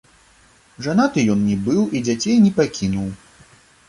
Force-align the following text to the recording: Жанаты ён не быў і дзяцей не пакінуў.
Жанаты 0.85 1.25
ён 1.33 1.43
не 1.49 1.57
быў 1.67 1.81
і 1.99 2.01
дзяцей 2.07 2.39
не 2.47 2.49
пакінуў. 2.57 3.07